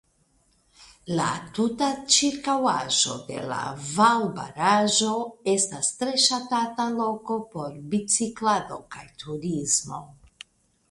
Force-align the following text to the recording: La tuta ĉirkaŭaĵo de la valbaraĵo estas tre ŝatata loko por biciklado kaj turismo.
La 1.17 1.25
tuta 1.57 1.89
ĉirkaŭaĵo 2.13 3.17
de 3.27 3.43
la 3.51 3.59
valbaraĵo 3.97 5.11
estas 5.53 5.91
tre 5.99 6.15
ŝatata 6.23 6.87
loko 6.95 7.37
por 7.51 7.75
biciklado 7.93 8.79
kaj 8.97 9.05
turismo. 9.25 10.01